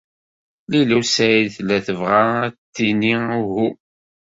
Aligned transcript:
Lila 0.69 0.95
u 0.99 1.01
Saɛid 1.05 1.47
tella 1.55 1.77
tebɣa 1.85 2.23
ad 2.45 2.53
d-tini 2.57 3.13
uhu. 3.39 3.67